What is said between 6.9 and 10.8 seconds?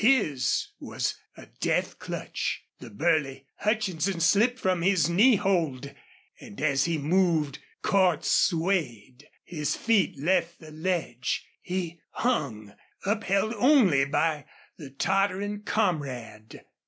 moved Cordts swayed, his feet left the